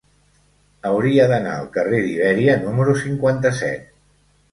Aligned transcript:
Hauria 0.91 1.27
d'anar 1.31 1.51
al 1.57 1.67
carrer 1.75 1.99
d'Ibèria 2.05 2.55
número 2.63 2.97
cinquanta-set. 3.03 3.85